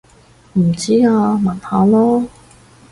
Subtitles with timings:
[0.53, 2.25] 唔知啊問下囉